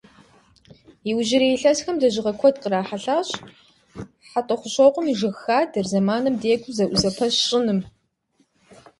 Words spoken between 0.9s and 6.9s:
Иужьрей илъэсхэм лэжьыгъэ куэд кърахьэлӏащ Хьэтӏохъущокъуэм и жыг хадэр зэманым декӏуу